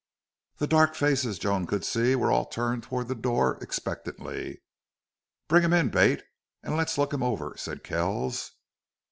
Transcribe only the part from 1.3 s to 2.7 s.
Joan could see were all